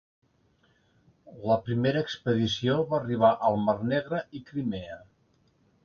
La 1.51 1.57
primera 1.67 2.03
expedició 2.07 2.79
va 2.89 2.99
arribar 3.01 3.33
al 3.51 3.61
Mar 3.69 3.79
Negre 3.95 4.27
i 4.41 4.47
Crimea. 4.53 5.03